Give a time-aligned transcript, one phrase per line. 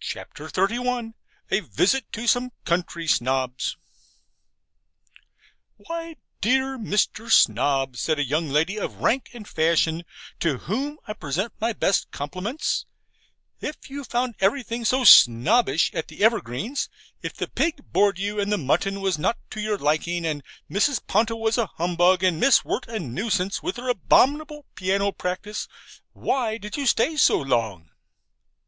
[0.00, 1.14] CHAPTER XXXI
[1.52, 3.76] A VISIT TO SOME COUNTRY SNOBS
[5.76, 7.30] 'Why, dear Mr.
[7.30, 10.04] Snob,' said a young lady of rank and fashion
[10.40, 12.86] (to whom I present my best compliments),
[13.60, 16.88] 'if you found everything so SNOBBISH at the Evergreens,
[17.22, 20.98] if the pig bored you and the mutton was not to your liking, and Mrs.
[21.06, 25.68] Ponto was a humbug, and Miss Wirt a nuisance, with her abominable piano practice,
[26.12, 27.90] why did you stay so long?'